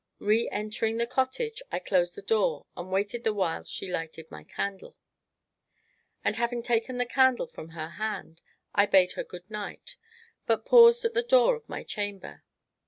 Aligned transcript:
Re 0.17 0.49
entering 0.49 0.97
the 0.97 1.05
cottage, 1.05 1.61
I 1.71 1.77
closed 1.77 2.15
the 2.15 2.23
door, 2.23 2.65
and 2.75 2.91
waited 2.91 3.23
the 3.23 3.35
while 3.35 3.63
she 3.65 3.87
lighted 3.87 4.31
my 4.31 4.43
candle. 4.43 4.97
And, 6.25 6.37
having 6.37 6.63
taken 6.63 6.97
the 6.97 7.05
candle 7.05 7.45
from 7.45 7.69
her 7.77 7.89
hand, 7.89 8.41
I 8.73 8.87
bade 8.87 9.11
her 9.11 9.23
"Good 9.23 9.47
night," 9.47 9.97
but 10.47 10.65
paused 10.65 11.05
at 11.05 11.13
the 11.13 11.21
door 11.21 11.53
of 11.53 11.69
my 11.69 11.83
chamber. 11.83 12.41